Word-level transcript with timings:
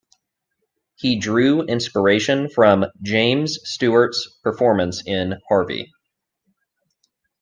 He 0.95 1.19
drew 1.19 1.61
inspiration 1.61 2.49
from 2.49 2.85
James 3.03 3.59
Stewart's 3.65 4.39
performance 4.41 5.03
in 5.05 5.35
"Harvey". 5.47 5.93